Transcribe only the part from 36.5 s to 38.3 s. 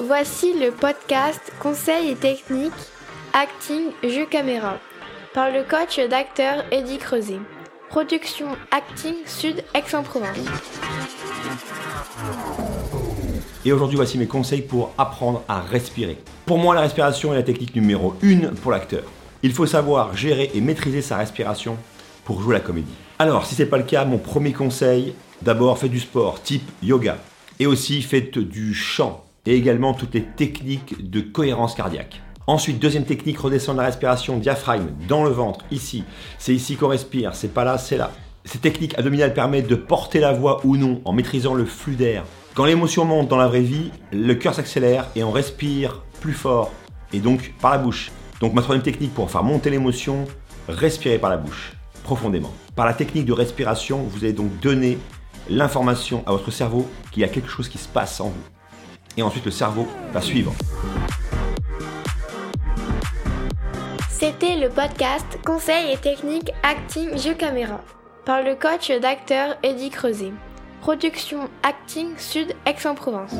ici qu'on respire, c'est pas là, c'est là.